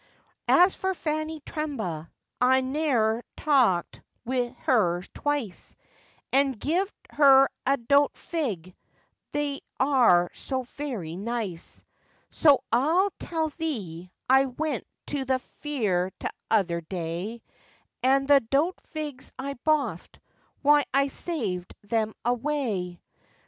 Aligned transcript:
'As 0.47 0.73
for 0.73 0.95
Fanny 0.95 1.41
Trembaa, 1.41 2.09
I 2.41 2.61
ne'er 2.61 3.21
taalked 3.37 4.01
wi' 4.25 4.49
her 4.61 5.03
twice, 5.13 5.75
And 6.33 6.59
gived 6.59 6.95
her 7.11 7.47
a 7.67 7.77
doat 7.77 8.17
fig, 8.17 8.75
they 9.31 9.61
are 9.79 10.31
so 10.33 10.63
very 10.75 11.15
nice; 11.15 11.83
So 12.31 12.63
I'll 12.71 13.11
tell 13.19 13.49
thee, 13.49 14.09
I 14.27 14.45
went 14.47 14.87
to 15.05 15.23
the 15.23 15.37
fear 15.61 16.09
t'other 16.19 16.81
day, 16.81 17.43
And 18.01 18.27
the 18.27 18.39
doat 18.39 18.81
figs 18.87 19.31
I 19.37 19.53
boft, 19.63 20.19
why 20.63 20.83
I 20.91 21.09
saved 21.09 21.75
them 21.83 22.15
away. 22.25 22.99